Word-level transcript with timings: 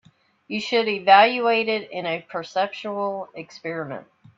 You 0.47 0.59
should 0.61 0.87
evaluate 0.87 1.67
it 1.67 1.91
in 1.91 2.07
a 2.07 2.25
perceptual 2.27 3.29
experiment. 3.35 4.07